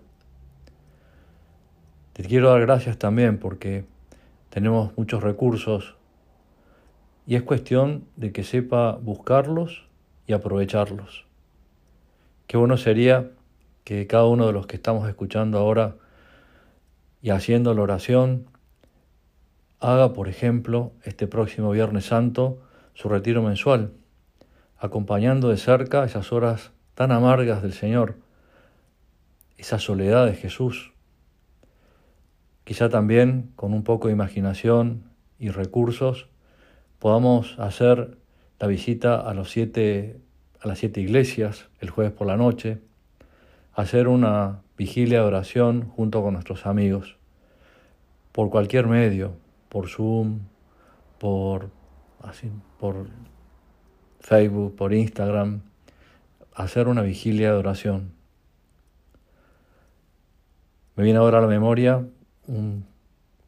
Te 2.13 2.23
quiero 2.23 2.51
dar 2.51 2.61
gracias 2.61 2.97
también 2.97 3.37
porque 3.37 3.83
tenemos 4.51 4.95
muchos 4.97 5.23
recursos 5.23 5.95
y 7.25 7.35
es 7.35 7.43
cuestión 7.43 8.05
de 8.17 8.33
que 8.33 8.43
sepa 8.43 8.97
buscarlos 9.01 9.87
y 10.27 10.33
aprovecharlos. 10.33 11.25
Qué 12.47 12.57
bueno 12.57 12.75
sería 12.75 13.31
que 13.85 14.05
cada 14.07 14.25
uno 14.25 14.45
de 14.45 14.53
los 14.53 14.67
que 14.67 14.75
estamos 14.75 15.07
escuchando 15.07 15.57
ahora 15.57 15.95
y 17.21 17.29
haciendo 17.29 17.73
la 17.73 17.81
oración 17.81 18.47
haga, 19.79 20.13
por 20.13 20.27
ejemplo, 20.27 20.91
este 21.03 21.27
próximo 21.27 21.71
Viernes 21.71 22.05
Santo 22.05 22.59
su 22.93 23.07
retiro 23.07 23.41
mensual, 23.41 23.93
acompañando 24.77 25.47
de 25.47 25.57
cerca 25.57 26.03
esas 26.03 26.33
horas 26.33 26.71
tan 26.93 27.13
amargas 27.13 27.61
del 27.61 27.73
Señor, 27.73 28.17
esa 29.57 29.79
soledad 29.79 30.25
de 30.25 30.33
Jesús. 30.33 30.91
Quizá 32.63 32.89
también 32.89 33.51
con 33.55 33.73
un 33.73 33.83
poco 33.83 34.07
de 34.07 34.13
imaginación 34.13 35.03
y 35.39 35.49
recursos 35.49 36.27
podamos 36.99 37.57
hacer 37.57 38.17
la 38.59 38.67
visita 38.67 39.19
a, 39.19 39.33
los 39.33 39.49
siete, 39.49 40.21
a 40.61 40.67
las 40.67 40.77
siete 40.77 41.01
iglesias 41.01 41.67
el 41.79 41.89
jueves 41.89 42.13
por 42.13 42.27
la 42.27 42.37
noche, 42.37 42.79
hacer 43.73 44.07
una 44.07 44.61
vigilia 44.77 45.21
de 45.21 45.25
oración 45.25 45.87
junto 45.89 46.21
con 46.21 46.33
nuestros 46.33 46.67
amigos, 46.67 47.17
por 48.31 48.51
cualquier 48.51 48.85
medio, 48.85 49.33
por 49.67 49.89
Zoom, 49.89 50.41
por, 51.17 51.69
así, 52.21 52.51
por 52.79 53.07
Facebook, 54.19 54.75
por 54.75 54.93
Instagram, 54.93 55.61
hacer 56.53 56.87
una 56.87 57.01
vigilia 57.01 57.51
de 57.51 57.57
oración. 57.57 58.13
Me 60.95 61.03
viene 61.03 61.17
ahora 61.17 61.39
a 61.39 61.41
la 61.41 61.47
memoria 61.47 62.05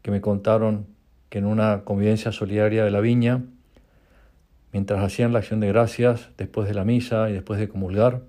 que 0.02 0.12
me 0.12 0.22
contaron 0.22 0.86
que 1.30 1.40
en 1.40 1.46
una 1.46 1.84
convivencia 1.84 2.32
solidaria 2.32 2.84
de 2.86 2.92
la 2.92 3.00
viña, 3.00 3.42
mientras 4.72 5.04
hacían 5.04 5.34
la 5.34 5.40
acción 5.40 5.60
de 5.60 5.68
gracias, 5.68 6.30
después 6.38 6.68
de 6.68 6.74
la 6.74 6.86
misa 6.86 7.30
y 7.30 7.34
después 7.34 7.60
de 7.60 7.70
comulgar, 7.70 8.22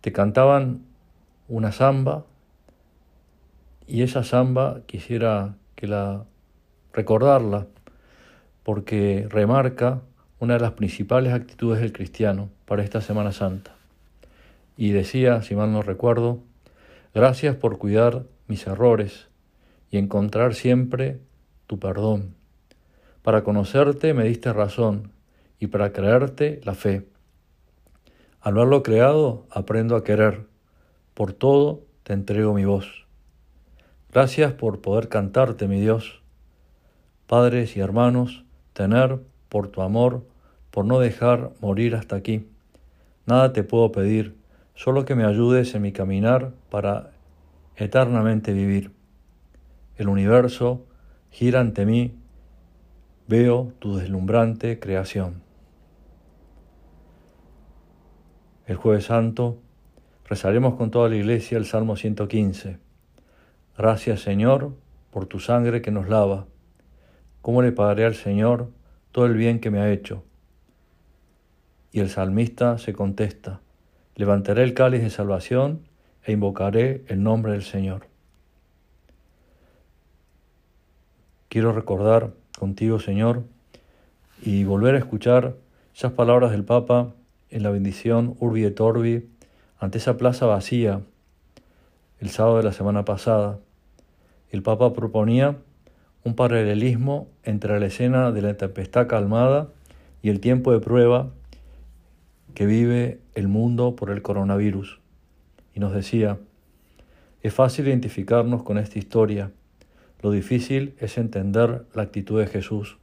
te 0.00 0.12
cantaban 0.12 0.82
una 1.48 1.72
samba 1.72 2.24
y 3.86 4.02
esa 4.02 4.22
samba 4.22 4.80
quisiera 4.86 5.56
que 5.74 5.86
la 5.86 6.24
recordarla 6.92 7.66
porque 8.62 9.26
remarca 9.28 10.00
una 10.38 10.54
de 10.54 10.60
las 10.60 10.72
principales 10.72 11.32
actitudes 11.32 11.80
del 11.80 11.92
cristiano 11.92 12.50
para 12.66 12.82
esta 12.82 13.00
Semana 13.00 13.32
Santa. 13.32 13.74
Y 14.76 14.92
decía, 14.92 15.42
si 15.42 15.54
mal 15.54 15.72
no 15.72 15.82
recuerdo, 15.82 16.38
gracias 17.14 17.56
por 17.56 17.78
cuidar 17.78 18.24
mis 18.46 18.66
errores 18.66 19.28
y 19.92 19.98
encontrar 19.98 20.54
siempre 20.54 21.20
tu 21.68 21.78
perdón. 21.78 22.34
Para 23.22 23.44
conocerte 23.44 24.14
me 24.14 24.24
diste 24.24 24.52
razón 24.52 25.12
y 25.60 25.68
para 25.68 25.92
creerte 25.92 26.60
la 26.64 26.74
fe. 26.74 27.06
Al 28.40 28.54
verlo 28.54 28.82
creado 28.82 29.46
aprendo 29.50 29.94
a 29.94 30.02
querer. 30.02 30.46
Por 31.14 31.34
todo 31.34 31.82
te 32.02 32.14
entrego 32.14 32.54
mi 32.54 32.64
voz. 32.64 33.06
Gracias 34.10 34.54
por 34.54 34.80
poder 34.80 35.08
cantarte, 35.08 35.68
mi 35.68 35.78
Dios. 35.78 36.22
Padres 37.26 37.76
y 37.76 37.80
hermanos, 37.80 38.44
tener 38.72 39.20
por 39.50 39.68
tu 39.68 39.82
amor, 39.82 40.24
por 40.70 40.86
no 40.86 41.00
dejar 41.00 41.52
morir 41.60 41.94
hasta 41.94 42.16
aquí. 42.16 42.48
Nada 43.26 43.52
te 43.52 43.62
puedo 43.62 43.92
pedir, 43.92 44.34
solo 44.74 45.04
que 45.04 45.14
me 45.14 45.24
ayudes 45.24 45.74
en 45.74 45.82
mi 45.82 45.92
caminar 45.92 46.52
para 46.70 47.10
eternamente 47.76 48.54
vivir. 48.54 49.01
El 50.02 50.08
universo 50.08 50.84
gira 51.30 51.60
ante 51.60 51.86
mí, 51.86 52.18
veo 53.28 53.72
tu 53.78 53.98
deslumbrante 53.98 54.80
creación. 54.80 55.44
El 58.66 58.74
jueves 58.74 59.04
santo 59.04 59.60
rezaremos 60.24 60.74
con 60.74 60.90
toda 60.90 61.08
la 61.08 61.14
iglesia 61.14 61.56
el 61.56 61.66
Salmo 61.66 61.94
115. 61.94 62.80
Gracias 63.78 64.22
Señor 64.22 64.74
por 65.12 65.26
tu 65.26 65.38
sangre 65.38 65.82
que 65.82 65.92
nos 65.92 66.08
lava. 66.08 66.48
¿Cómo 67.40 67.62
le 67.62 67.70
pagaré 67.70 68.04
al 68.04 68.16
Señor 68.16 68.72
todo 69.12 69.26
el 69.26 69.34
bien 69.34 69.60
que 69.60 69.70
me 69.70 69.78
ha 69.78 69.92
hecho? 69.92 70.24
Y 71.92 72.00
el 72.00 72.10
salmista 72.10 72.76
se 72.78 72.92
contesta, 72.92 73.60
levantaré 74.16 74.64
el 74.64 74.74
cáliz 74.74 75.00
de 75.00 75.10
salvación 75.10 75.86
e 76.24 76.32
invocaré 76.32 77.04
el 77.06 77.22
nombre 77.22 77.52
del 77.52 77.62
Señor. 77.62 78.10
Quiero 81.52 81.74
recordar 81.74 82.30
contigo, 82.58 82.98
Señor, 82.98 83.42
y 84.40 84.64
volver 84.64 84.94
a 84.94 84.98
escuchar 84.98 85.54
esas 85.94 86.12
palabras 86.12 86.50
del 86.50 86.64
Papa 86.64 87.12
en 87.50 87.62
la 87.62 87.68
bendición 87.68 88.36
Urbi 88.40 88.64
et 88.64 88.80
Orbi 88.80 89.28
ante 89.78 89.98
esa 89.98 90.16
plaza 90.16 90.46
vacía 90.46 91.02
el 92.20 92.30
sábado 92.30 92.56
de 92.56 92.62
la 92.62 92.72
semana 92.72 93.04
pasada. 93.04 93.58
El 94.50 94.62
Papa 94.62 94.94
proponía 94.94 95.58
un 96.24 96.34
paralelismo 96.36 97.28
entre 97.42 97.78
la 97.78 97.84
escena 97.84 98.32
de 98.32 98.40
la 98.40 98.56
tempestad 98.56 99.06
calmada 99.06 99.68
y 100.22 100.30
el 100.30 100.40
tiempo 100.40 100.72
de 100.72 100.80
prueba 100.80 101.32
que 102.54 102.64
vive 102.64 103.20
el 103.34 103.48
mundo 103.48 103.94
por 103.94 104.08
el 104.08 104.22
coronavirus. 104.22 105.00
Y 105.74 105.80
nos 105.80 105.92
decía, 105.92 106.38
es 107.42 107.52
fácil 107.52 107.88
identificarnos 107.88 108.62
con 108.62 108.78
esta 108.78 108.98
historia 108.98 109.50
lo 110.22 110.30
difícil 110.30 110.94
es 111.00 111.18
entender 111.18 111.84
la 111.94 112.02
actitud 112.02 112.38
de 112.40 112.46
Jesús. 112.46 112.96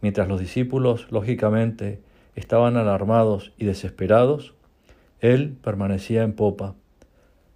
Mientras 0.00 0.28
los 0.28 0.40
discípulos, 0.40 1.06
lógicamente, 1.10 2.00
estaban 2.34 2.78
alarmados 2.78 3.52
y 3.58 3.66
desesperados, 3.66 4.54
Él 5.20 5.56
permanecía 5.62 6.22
en 6.22 6.32
popa, 6.32 6.74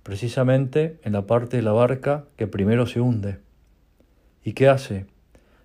precisamente 0.03 0.99
en 1.05 1.15
la 1.15 1.27
parte 1.27 1.57
de 1.57 1.63
la 1.63 1.73
barca 1.73 2.27
que 2.37 2.47
primero 2.47 2.87
se 2.87 3.01
hunde. 3.01 3.39
¿Y 4.45 4.53
qué 4.53 4.69
hace? 4.69 5.07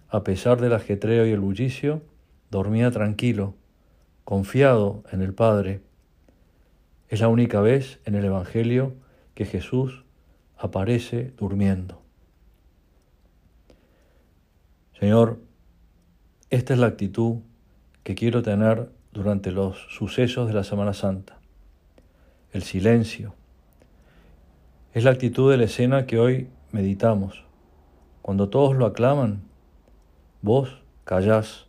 A 0.09 0.23
pesar 0.23 0.61
del 0.61 0.73
ajetreo 0.73 1.25
y 1.25 1.31
el 1.31 1.39
bullicio, 1.41 2.01
dormía 2.49 2.91
tranquilo, 2.91 3.55
confiado 4.23 5.03
en 5.11 5.21
el 5.21 5.33
Padre. 5.33 5.81
Es 7.09 7.19
la 7.19 7.27
única 7.27 7.59
vez 7.59 7.99
en 8.05 8.15
el 8.15 8.23
Evangelio 8.23 8.93
que 9.33 9.45
Jesús 9.45 10.05
aparece 10.57 11.33
durmiendo. 11.37 12.04
Señor, 14.99 15.39
esta 16.49 16.73
es 16.73 16.79
la 16.79 16.87
actitud 16.87 17.39
que 18.03 18.15
quiero 18.15 18.41
tener 18.41 18.89
durante 19.11 19.51
los 19.51 19.77
sucesos 19.89 20.47
de 20.47 20.53
la 20.53 20.63
Semana 20.63 20.93
Santa. 20.93 21.37
El 22.53 22.63
silencio. 22.63 23.33
Es 24.93 25.03
la 25.03 25.11
actitud 25.11 25.51
de 25.51 25.57
la 25.57 25.65
escena 25.65 26.05
que 26.05 26.17
hoy 26.17 26.47
meditamos. 26.71 27.43
Cuando 28.21 28.47
todos 28.47 28.77
lo 28.77 28.85
aclaman, 28.85 29.41
vos 30.41 30.77
callás. 31.03 31.65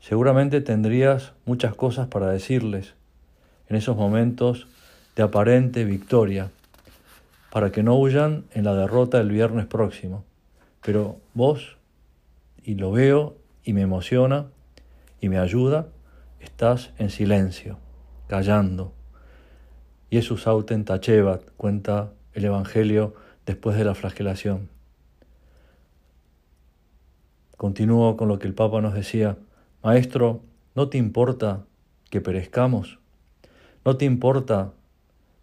Seguramente 0.00 0.60
tendrías 0.60 1.34
muchas 1.46 1.76
cosas 1.76 2.08
para 2.08 2.30
decirles 2.30 2.94
en 3.68 3.76
esos 3.76 3.96
momentos 3.96 4.66
de 5.14 5.22
aparente 5.22 5.84
victoria, 5.84 6.50
para 7.52 7.70
que 7.70 7.84
no 7.84 7.96
huyan 7.96 8.44
en 8.54 8.64
la 8.64 8.74
derrota 8.74 9.18
del 9.18 9.30
viernes 9.30 9.66
próximo. 9.66 10.24
Pero 10.82 11.18
vos, 11.34 11.76
y 12.64 12.74
lo 12.74 12.92
veo 12.92 13.36
y 13.62 13.72
me 13.72 13.82
emociona 13.82 14.50
y 15.20 15.28
me 15.28 15.38
ayuda, 15.38 15.88
estás 16.40 16.92
en 16.98 17.10
silencio, 17.10 17.78
callando. 18.26 18.94
Jesús 20.10 20.46
auten 20.46 20.84
tachevat, 20.84 21.42
cuenta 21.56 22.12
el 22.32 22.44
Evangelio 22.44 23.14
después 23.46 23.76
de 23.76 23.84
la 23.84 23.94
flagelación. 23.94 24.68
Continúo 27.56 28.16
con 28.16 28.28
lo 28.28 28.38
que 28.38 28.46
el 28.46 28.54
Papa 28.54 28.80
nos 28.80 28.94
decía, 28.94 29.36
Maestro, 29.82 30.42
¿no 30.74 30.88
te 30.88 30.98
importa 30.98 31.66
que 32.08 32.20
perezcamos? 32.20 32.98
¿No 33.84 33.96
te 33.96 34.04
importa? 34.04 34.72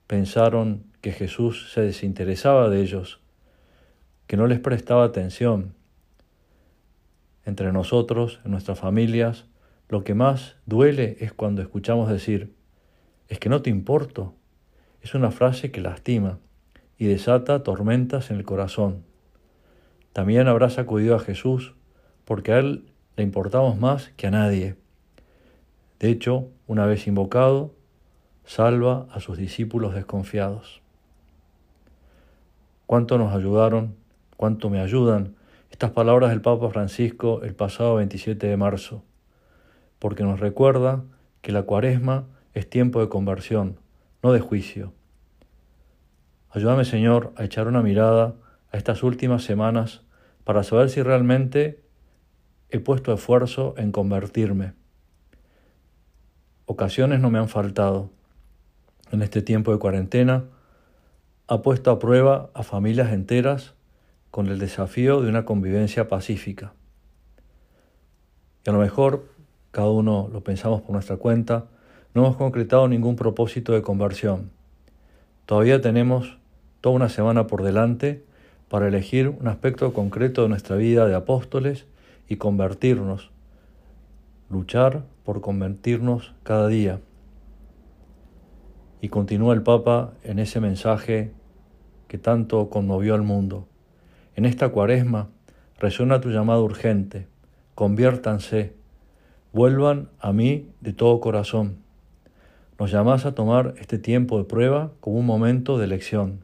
Pensaron 0.08 0.84
que 1.02 1.12
Jesús 1.12 1.72
se 1.72 1.82
desinteresaba 1.82 2.70
de 2.70 2.82
ellos, 2.82 3.20
que 4.26 4.36
no 4.36 4.48
les 4.48 4.60
prestaba 4.60 5.04
atención. 5.04 5.77
Entre 7.48 7.72
nosotros, 7.72 8.42
en 8.44 8.52
nuestras 8.52 8.78
familias, 8.78 9.46
lo 9.88 10.04
que 10.04 10.14
más 10.14 10.58
duele 10.66 11.16
es 11.22 11.32
cuando 11.32 11.62
escuchamos 11.62 12.10
decir, 12.10 12.54
es 13.30 13.40
que 13.40 13.48
no 13.48 13.62
te 13.62 13.70
importo. 13.70 14.34
Es 15.02 15.16
una 15.16 15.32
frase 15.32 15.72
que 15.72 15.80
lastima 15.80 16.40
y 16.98 17.06
desata 17.06 17.64
tormentas 17.64 18.32
en 18.32 18.38
el 18.38 18.44
corazón. 18.44 19.06
También 20.12 20.50
habrás 20.50 20.78
acudido 20.78 21.16
a 21.16 21.20
Jesús 21.20 21.74
porque 22.26 22.52
a 22.52 22.60
Él 22.60 22.92
le 23.16 23.24
importamos 23.24 23.80
más 23.80 24.10
que 24.18 24.28
a 24.28 24.32
nadie. 24.32 24.76
De 26.02 26.10
hecho, 26.10 26.50
una 26.68 26.86
vez 26.86 27.08
invocado, 27.08 27.74
salva 28.44 29.08
a 29.10 29.22
sus 29.22 29.38
discípulos 29.38 29.96
desconfiados. 29.96 30.82
¿Cuánto 32.88 33.18
nos 33.18 33.34
ayudaron? 33.34 33.96
¿Cuánto 34.36 34.70
me 34.70 34.82
ayudan 34.82 35.37
estas 35.78 35.92
palabras 35.92 36.32
del 36.32 36.42
Papa 36.42 36.72
Francisco 36.72 37.44
el 37.44 37.54
pasado 37.54 37.98
27 37.98 38.48
de 38.48 38.58
marzo? 38.58 39.04
Porque 40.00 40.24
nos 40.24 40.40
recuerda 40.40 41.04
que 41.44 41.52
la 41.52 41.62
cuaresma 41.62 42.26
es 42.56 42.68
tiempo 42.68 43.00
de 43.00 43.10
conversión, 43.10 43.80
no 44.24 44.32
de 44.32 44.40
juicio. 44.40 44.92
Ayúdame, 46.50 46.84
Señor, 46.84 47.32
a 47.36 47.44
echar 47.44 47.68
una 47.68 47.84
mirada 47.84 48.34
a 48.72 48.78
estas 48.78 49.04
últimas 49.04 49.44
semanas 49.44 50.02
para 50.44 50.64
saber 50.64 50.90
si 50.90 51.04
realmente 51.04 51.84
he 52.70 52.80
puesto 52.80 53.14
esfuerzo 53.14 53.76
en 53.78 53.92
convertirme. 53.92 54.74
Ocasiones 56.66 57.20
no 57.20 57.30
me 57.30 57.38
han 57.38 57.50
faltado. 57.50 58.10
En 59.12 59.22
este 59.22 59.44
tiempo 59.44 59.72
de 59.72 59.78
cuarentena 59.78 60.46
ha 61.48 61.62
puesto 61.62 61.92
a 61.92 62.00
prueba 62.00 62.50
a 62.56 62.64
familias 62.64 63.14
enteras 63.14 63.77
con 64.38 64.50
el 64.50 64.60
desafío 64.60 65.24
de 65.24 65.30
una 65.30 65.46
convivencia 65.46 66.08
pacífica. 66.08 66.72
Y 68.64 68.70
a 68.70 68.74
lo 68.74 68.78
mejor, 68.78 69.26
cada 69.72 69.90
uno 69.90 70.30
lo 70.32 70.44
pensamos 70.44 70.84
por 70.84 70.92
nuestra 70.92 71.18
cuenta, 71.18 71.66
no 72.14 72.24
hemos 72.24 72.38
concretado 72.38 72.88
ningún 72.88 73.16
propósito 73.16 73.74
de 73.74 73.82
conversión. 73.82 74.52
Todavía 75.48 75.82
tenemos 75.82 76.38
toda 76.82 76.96
una 76.96 77.10
semana 77.10 77.48
por 77.48 77.64
delante 77.64 78.24
para 78.70 78.88
elegir 78.88 79.30
un 79.30 79.48
aspecto 79.48 79.92
concreto 79.92 80.44
de 80.44 80.50
nuestra 80.50 80.76
vida 80.76 81.08
de 81.08 81.16
apóstoles 81.16 81.88
y 82.30 82.36
convertirnos, 82.36 83.32
luchar 84.52 85.02
por 85.26 85.42
convertirnos 85.42 86.36
cada 86.44 86.68
día. 86.68 87.00
Y 89.02 89.10
continúa 89.10 89.56
el 89.56 89.64
Papa 89.64 90.14
en 90.22 90.38
ese 90.38 90.60
mensaje 90.60 91.32
que 92.08 92.20
tanto 92.20 92.70
conmovió 92.70 93.16
al 93.16 93.24
mundo. 93.24 93.68
En 94.38 94.46
esta 94.46 94.70
cuaresma 94.70 95.30
resuena 95.80 96.22
tu 96.22 96.30
llamado 96.30 96.64
urgente, 96.64 97.26
conviértanse, 97.74 98.72
vuelvan 99.52 100.10
a 100.20 100.32
mí 100.32 100.70
de 100.80 100.94
todo 100.94 101.20
corazón. 101.20 101.78
Nos 102.78 102.92
llamas 102.92 103.26
a 103.26 103.34
tomar 103.34 103.74
este 103.80 103.98
tiempo 103.98 104.38
de 104.38 104.44
prueba 104.44 104.92
como 105.00 105.18
un 105.18 105.26
momento 105.26 105.80
de 105.80 105.86
elección. 105.86 106.42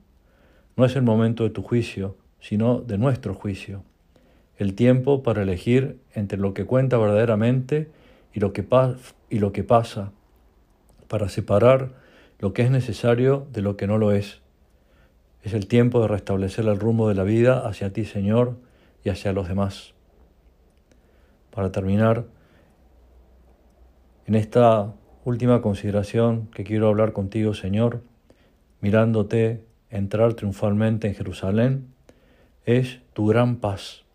No 0.75 0.85
es 0.85 0.95
el 0.95 1.03
momento 1.03 1.43
de 1.43 1.51
tu 1.51 1.61
juicio, 1.61 2.17
sino 2.39 2.81
de 2.81 2.97
nuestro 2.97 3.35
juicio. 3.35 3.83
El 4.57 4.73
tiempo 4.73 5.21
para 5.21 5.43
elegir 5.43 5.99
entre 6.15 6.39
lo 6.39 6.55
que 6.55 6.65
cuenta 6.65 6.97
verdaderamente 6.97 7.91
y 8.33 8.39
lo 8.39 8.53
que, 8.53 8.65
y 9.29 9.37
lo 9.37 9.51
que 9.51 9.63
pasa, 9.63 10.11
para 11.07 11.29
separar 11.29 11.91
lo 12.39 12.53
que 12.53 12.63
es 12.63 12.71
necesario 12.71 13.45
de 13.53 13.61
lo 13.61 13.77
que 13.77 13.85
no 13.85 13.99
lo 13.99 14.13
es. 14.13 14.42
Es 15.43 15.53
el 15.53 15.67
tiempo 15.67 16.01
de 16.01 16.07
restablecer 16.07 16.65
el 16.65 16.79
rumbo 16.79 17.09
de 17.09 17.15
la 17.15 17.23
vida 17.23 17.67
hacia 17.67 17.91
ti, 17.91 18.05
Señor, 18.05 18.55
y 19.03 19.09
hacia 19.09 19.33
los 19.33 19.49
demás. 19.49 19.93
Para 21.51 21.71
terminar, 21.71 22.25
en 24.25 24.35
esta 24.35 24.93
última 25.25 25.61
consideración 25.61 26.47
que 26.47 26.63
quiero 26.63 26.87
hablar 26.87 27.11
contigo, 27.11 27.53
Señor, 27.53 28.01
mirándote 28.79 29.63
entrar 29.89 30.33
triunfalmente 30.33 31.09
en 31.09 31.15
Jerusalén, 31.15 31.87
es 32.65 33.01
tu 33.11 33.27
gran 33.27 33.57
paz, 33.57 34.05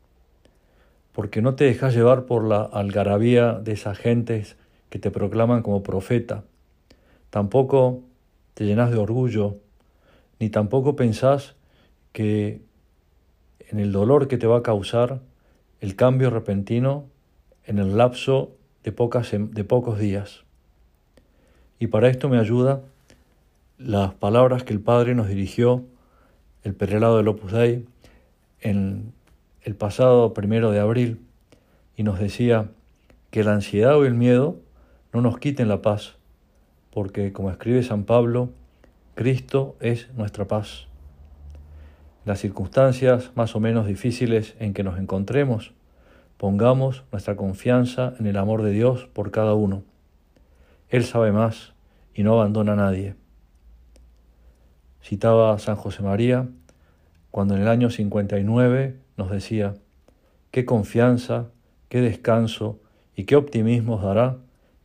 porque 1.12 1.42
no 1.42 1.54
te 1.54 1.64
dejas 1.64 1.94
llevar 1.94 2.24
por 2.24 2.42
la 2.42 2.62
algarabía 2.62 3.52
de 3.52 3.72
esas 3.72 3.98
gentes 3.98 4.56
que 4.88 4.98
te 4.98 5.10
proclaman 5.10 5.62
como 5.62 5.82
profeta, 5.82 6.44
tampoco 7.28 8.02
te 8.54 8.64
llenas 8.64 8.90
de 8.90 8.96
orgullo, 8.96 9.58
ni 10.38 10.50
tampoco 10.50 10.96
pensás 10.96 11.54
que 12.12 12.60
en 13.68 13.78
el 13.78 13.92
dolor 13.92 14.28
que 14.28 14.38
te 14.38 14.46
va 14.46 14.58
a 14.58 14.62
causar 14.62 15.20
el 15.80 15.94
cambio 15.94 16.30
repentino 16.30 17.04
en 17.64 17.78
el 17.78 17.96
lapso 17.96 18.52
de, 18.82 18.92
pocos 18.92 19.98
días. 19.98 20.44
Y 21.78 21.88
para 21.88 22.08
esto 22.08 22.28
me 22.28 22.38
ayuda 22.38 22.80
las 23.76 24.14
palabras 24.14 24.64
que 24.64 24.72
el 24.72 24.80
Padre 24.80 25.14
nos 25.14 25.28
dirigió, 25.28 25.84
el 26.64 26.74
prelado 26.74 27.18
del 27.18 27.28
Opus 27.28 27.52
Dei, 27.52 27.86
en 28.60 29.12
el 29.62 29.76
pasado 29.76 30.34
primero 30.34 30.70
de 30.70 30.80
abril, 30.80 31.20
y 31.96 32.02
nos 32.02 32.18
decía 32.18 32.70
que 33.30 33.44
la 33.44 33.52
ansiedad 33.52 33.96
o 33.96 34.06
el 34.06 34.14
miedo 34.14 34.56
no 35.12 35.20
nos 35.20 35.38
quiten 35.38 35.68
la 35.68 35.82
paz, 35.82 36.16
porque 36.92 37.32
como 37.32 37.50
escribe 37.50 37.82
San 37.82 38.04
Pablo, 38.04 38.50
Cristo 39.18 39.74
es 39.80 40.14
nuestra 40.14 40.46
paz. 40.46 40.86
las 42.24 42.38
circunstancias 42.38 43.32
más 43.34 43.56
o 43.56 43.58
menos 43.58 43.88
difíciles 43.88 44.54
en 44.60 44.74
que 44.74 44.84
nos 44.84 44.96
encontremos, 44.96 45.72
pongamos 46.36 47.02
nuestra 47.10 47.34
confianza 47.34 48.14
en 48.20 48.28
el 48.28 48.36
amor 48.36 48.62
de 48.62 48.70
Dios 48.70 49.08
por 49.12 49.32
cada 49.32 49.54
uno. 49.54 49.82
Él 50.88 51.02
sabe 51.02 51.32
más 51.32 51.74
y 52.14 52.22
no 52.22 52.34
abandona 52.34 52.74
a 52.74 52.76
nadie. 52.76 53.16
Citaba 55.02 55.58
San 55.58 55.74
José 55.74 56.04
María 56.04 56.46
cuando 57.32 57.56
en 57.56 57.62
el 57.62 57.68
año 57.68 57.90
59 57.90 59.00
nos 59.16 59.30
decía, 59.32 59.74
qué 60.52 60.64
confianza, 60.64 61.48
qué 61.88 62.00
descanso 62.00 62.78
y 63.16 63.24
qué 63.24 63.34
optimismo 63.34 63.96
os 63.96 64.04
dará 64.04 64.36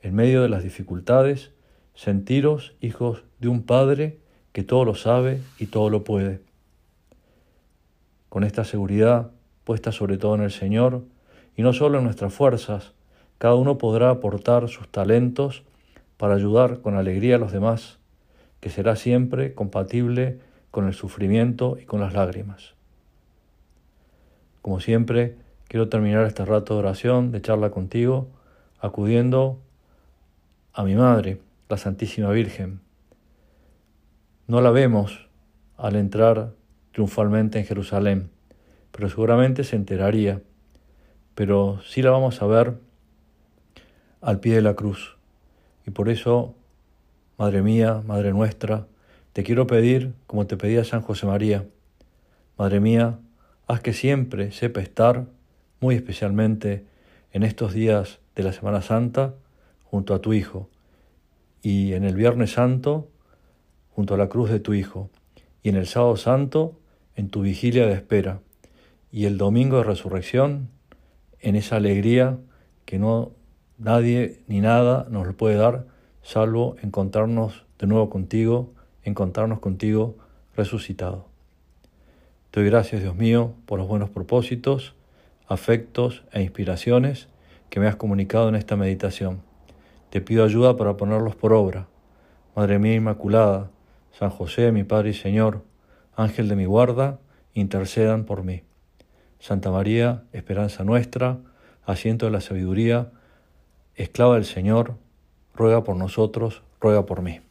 en 0.02 0.15
medio 0.15 0.41
de 0.41 0.50
las 0.50 0.63
dificultades 0.63 1.52
sentiros 1.93 2.76
hijos 2.82 3.26
de 3.38 3.50
un 3.50 3.62
Padre 3.62 4.23
que 4.54 4.63
todo 4.63 4.86
lo 4.86 4.96
sabe 4.96 5.42
y 5.60 5.66
todo 5.66 5.89
lo 5.89 6.04
puede. 6.04 6.39
Con 8.30 8.44
esta 8.44 8.63
seguridad 8.63 9.32
puesta 9.63 9.92
sobre 9.92 10.18
todo 10.18 10.36
en 10.36 10.42
el 10.42 10.52
Señor 10.52 11.04
y 11.56 11.62
no 11.63 11.74
solo 11.74 11.98
en 11.98 12.06
nuestras 12.06 12.34
fuerzas, 12.34 12.94
cada 13.38 13.56
uno 13.56 13.78
podrá 13.78 14.10
aportar 14.10 14.70
sus 14.70 14.88
talentos 14.88 15.63
para 16.18 16.36
ayudar 16.36 16.80
con 16.82 16.96
alegría 16.96 17.36
a 17.36 17.39
los 17.39 17.52
demás, 17.52 17.98
que 18.60 18.70
será 18.70 18.96
siempre 18.96 19.54
compatible 19.54 20.39
con 20.72 20.88
el 20.88 20.94
sufrimiento 20.94 21.78
y 21.82 21.86
con 21.86 22.00
las 22.00 22.13
lágrimas. 22.13 22.74
Como 24.62 24.80
siempre, 24.80 25.36
quiero 25.68 25.89
terminar 25.89 26.26
este 26.26 26.46
rato 26.46 26.76
de 26.76 26.80
oración, 26.80 27.32
de 27.32 27.42
charla 27.42 27.70
contigo, 27.72 28.30
acudiendo 28.80 29.60
a 30.74 30.84
mi 30.84 30.96
Madre, 30.96 31.39
la 31.68 31.78
Santísima 31.78 32.32
Virgen. 32.32 32.80
No 34.46 34.60
la 34.60 34.72
vemos 34.72 35.30
al 35.78 35.96
entrar 35.96 36.52
triunfalmente 36.92 37.60
en 37.60 37.66
Jerusalén, 37.66 38.30
pero 38.92 39.10
seguramente 39.10 39.64
se 39.64 39.78
enteraría. 39.78 40.42
Pero 41.34 41.80
sí 41.88 42.02
la 42.02 42.12
vamos 42.12 42.42
a 42.42 42.46
ver 42.46 42.74
al 44.22 44.40
pie 44.40 44.56
de 44.56 44.62
la 44.62 44.76
cruz 44.76 45.18
Y 45.88 45.92
por 45.92 46.10
eso, 46.10 46.56
Madre 47.38 47.62
mía, 47.62 48.04
Madre 48.06 48.34
nuestra, 48.34 48.86
te 49.32 49.44
quiero 49.44 49.66
pedir, 49.66 50.14
como 50.28 50.46
te 50.46 50.58
pedía 50.58 50.84
San 50.84 51.02
José 51.02 51.26
María, 51.26 51.66
Madre 52.58 52.82
mía, 52.82 53.20
haz 53.68 53.80
que 53.80 53.94
siempre 53.94 54.52
sepa 54.52 54.82
estar, 54.82 55.26
muy 55.80 55.96
especialmente 55.96 56.86
en 57.32 57.44
estos 57.44 57.74
días 57.74 58.20
de 58.36 58.44
la 58.44 58.52
Semana 58.52 58.82
Santa, 58.82 59.36
junto 59.86 60.14
a 60.14 60.20
tu 60.20 60.34
Hijo, 60.34 60.70
y 61.62 61.94
en 61.94 62.04
el 62.04 62.16
Viernes 62.16 62.52
Santo, 62.52 63.08
junto 63.96 64.16
a 64.16 64.18
la 64.18 64.30
cruz 64.30 64.50
de 64.50 64.60
tu 64.60 64.74
Hijo, 64.74 65.10
y 65.62 65.70
en 65.70 65.76
el 65.76 65.88
Sábado 65.88 66.18
Santo, 66.18 66.80
en 67.16 67.30
tu 67.30 67.42
vigilia 67.42 67.86
de 67.88 67.94
espera, 67.94 68.40
y 69.12 69.26
el 69.26 69.38
Domingo 69.38 69.78
de 69.78 69.84
Resurrección, 69.84 70.70
en 71.40 71.56
esa 71.56 71.76
alegría 71.76 72.38
que 72.86 73.00
no 73.00 73.32
nadie 73.78 74.42
ni 74.48 74.62
nada 74.62 75.08
nos 75.10 75.28
lo 75.28 75.36
puede 75.36 75.56
dar, 75.56 75.86
salvo 76.22 76.76
encontrarnos 76.82 77.66
de 77.80 77.88
nuevo 77.88 78.10
contigo, 78.10 78.74
encontrarnos 79.04 79.60
contigo 79.60 80.16
resucitado. 80.56 81.28
Te 82.52 82.62
doy 82.62 82.70
gracias, 82.70 83.02
Dios 83.02 83.16
mío, 83.16 83.54
por 83.66 83.80
los 83.80 83.88
buenos 83.88 84.10
propósitos, 84.10 84.96
afectos 85.48 86.24
e 86.32 86.42
inspiraciones 86.42 87.28
que 87.70 87.80
me 87.80 87.88
has 87.88 87.96
comunicado 87.96 88.50
en 88.50 88.56
esta 88.56 88.76
meditación. 88.76 89.42
Te 90.10 90.22
pido 90.22 90.46
ayuda 90.46 90.78
para 90.78 90.96
ponerlos 90.96 91.36
por 91.36 91.54
obra. 91.54 91.88
Madre 92.56 92.78
mía 92.78 92.94
Inmaculada, 92.94 93.72
San 94.17 94.30
José, 94.30 94.71
mi 94.71 94.84
Padre 94.84 95.10
y 95.10 95.13
Señor, 95.13 95.63
Ángel 96.15 96.47
de 96.47 96.56
mi 96.56 96.65
guarda, 96.65 97.19
intercedan 97.54 98.26
por 98.26 98.43
mí. 98.43 98.63
Santa 99.39 99.71
María, 99.71 100.23
esperanza 100.32 100.84
nuestra, 100.84 101.39
asiento 101.86 102.28
de 102.28 102.32
la 102.32 102.41
sabiduría, 102.41 103.12
esclava 103.95 104.36
del 104.36 104.45
Señor, 104.45 104.95
ruega 105.54 105.84
por 105.84 105.95
nosotros, 105.95 106.63
ruega 106.80 107.06
por 107.06 107.21
mí. 107.21 107.41